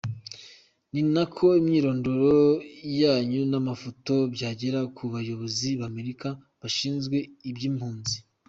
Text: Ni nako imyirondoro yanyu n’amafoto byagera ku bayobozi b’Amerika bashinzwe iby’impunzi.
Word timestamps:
Ni 0.91 1.01
nako 1.13 1.45
imyirondoro 1.61 2.33
yanyu 3.01 3.41
n’amafoto 3.51 4.13
byagera 4.33 4.79
ku 4.95 5.03
bayobozi 5.13 5.69
b’Amerika 5.79 6.27
bashinzwe 6.61 7.17
iby’impunzi. 7.49 8.15